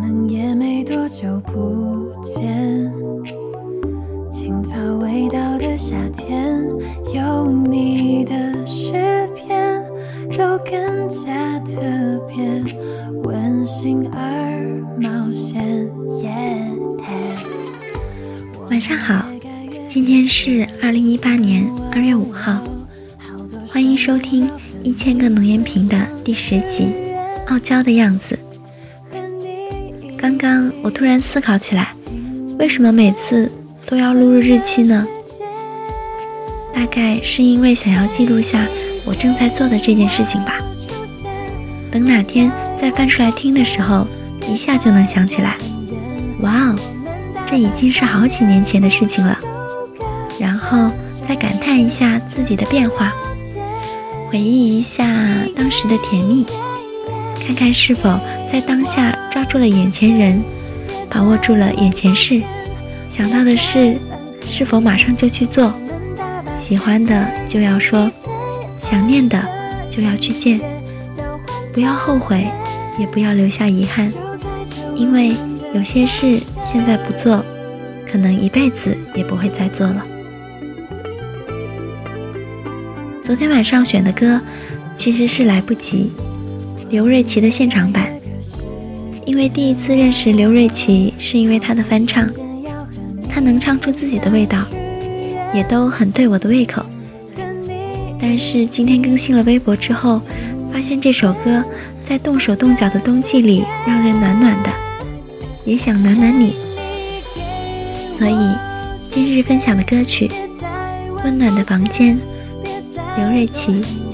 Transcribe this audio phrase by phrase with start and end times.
[0.00, 2.92] 们也没多久不见，
[4.32, 6.64] 青草味道的夏天，
[7.12, 8.92] 有你的诗
[9.34, 9.84] 篇，
[10.36, 11.74] 都更加特
[12.28, 12.62] 别，
[13.24, 15.88] 温馨而冒险。
[18.70, 19.24] 晚上好，
[19.88, 22.62] 今天是二零一八年二月五号，
[23.66, 24.48] 欢迎收听
[24.82, 26.84] 一千个浓烟瓶的第十集
[27.48, 28.38] 《傲娇的样子》。
[30.88, 31.92] 我突然思考起来，
[32.58, 33.52] 为什么每次
[33.84, 35.06] 都要录入日期呢？
[36.72, 38.64] 大概是因为想要记录下
[39.04, 40.54] 我正在做的这件事情吧。
[41.90, 44.06] 等哪天再翻出来听的时候，
[44.50, 45.58] 一下就能想起来。
[46.40, 46.74] 哇哦，
[47.44, 49.38] 这已经是好几年前的事情了。
[50.40, 50.90] 然后
[51.28, 53.12] 再感叹一下自己的变化，
[54.30, 55.04] 回忆一下
[55.54, 56.46] 当时的甜蜜，
[57.46, 58.18] 看看是否。
[58.50, 60.42] 在当下抓住了眼前人，
[61.10, 62.42] 把握住了眼前事，
[63.10, 63.96] 想到的事
[64.48, 65.72] 是否马上就去做？
[66.58, 68.10] 喜欢的就要说，
[68.80, 69.40] 想念的
[69.90, 70.60] 就要去见，
[71.72, 72.46] 不要后悔，
[72.98, 74.12] 也不要留下遗憾，
[74.94, 75.34] 因为
[75.74, 77.44] 有些事现在不做，
[78.06, 80.04] 可能一辈子也不会再做了。
[83.22, 84.40] 昨天晚上选的歌
[84.96, 86.10] 其实是来不及，
[86.90, 88.17] 刘瑞琦的现场版。
[89.28, 92.26] 因为第一次认识刘瑞琦是因为他的翻唱，
[93.28, 94.64] 他能唱出自己的味道，
[95.52, 96.82] 也都很对我的胃口。
[98.18, 100.18] 但是今天更新了微博之后，
[100.72, 101.62] 发现这首歌
[102.02, 104.70] 在动手动脚的冬季里让人暖暖的，
[105.66, 106.54] 也想暖暖你。
[108.16, 108.34] 所以
[109.10, 110.26] 今日分享的歌曲
[111.22, 112.16] 《温暖的房间》，
[113.18, 114.07] 刘瑞琦。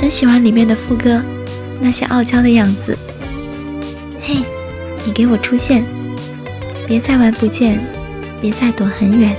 [0.00, 1.20] 很喜欢里面的副歌，
[1.78, 2.96] 那些傲娇的样子。
[4.22, 4.36] 嘿，
[5.04, 5.84] 你给我出现，
[6.86, 7.78] 别再玩不见，
[8.40, 9.36] 别再躲很远，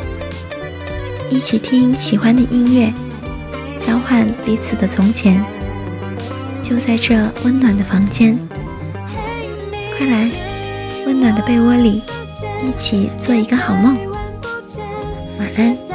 [1.32, 2.94] 一起听喜欢的音乐，
[3.80, 5.44] 交换彼此的从前，
[6.62, 8.38] 就在这温暖的房间。
[9.98, 10.30] 快来，
[11.08, 12.04] 温暖的被窝里，
[12.62, 13.98] 一起做一个好梦。
[15.40, 15.91] 晚安。